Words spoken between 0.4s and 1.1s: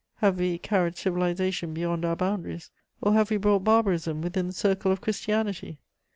carried